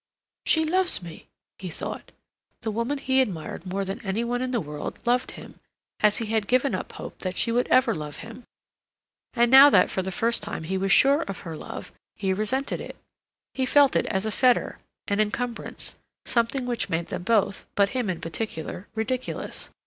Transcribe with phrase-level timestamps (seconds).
[0.47, 1.27] "She loves me,"
[1.59, 2.11] he thought.
[2.61, 5.59] The woman he admired more than any one in the world, loved him,
[5.99, 8.43] as he had given up hope that she would ever love him.
[9.35, 12.81] And now that for the first time he was sure of her love, he resented
[12.81, 12.95] it.
[13.53, 15.93] He felt it as a fetter, an encumbrance,
[16.25, 19.69] something which made them both, but him in particular, ridiculous.